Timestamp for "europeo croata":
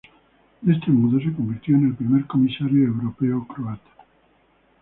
2.87-3.91